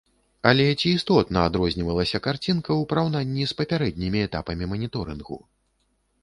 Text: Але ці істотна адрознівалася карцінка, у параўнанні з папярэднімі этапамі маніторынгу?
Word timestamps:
Але 0.51 0.63
ці 0.83 0.87
істотна 0.99 1.43
адрознівалася 1.49 2.21
карцінка, 2.27 2.77
у 2.81 2.87
параўнанні 2.95 3.45
з 3.53 3.59
папярэднімі 3.61 4.25
этапамі 4.31 4.71
маніторынгу? 4.75 5.37